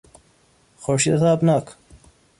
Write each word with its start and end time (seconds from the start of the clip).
خورشید 0.77 1.17
تابناک 1.17 1.65